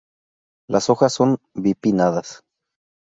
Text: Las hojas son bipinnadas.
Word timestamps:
Las 0.67 0.89
hojas 0.89 1.13
son 1.13 1.37
bipinnadas. 1.53 2.41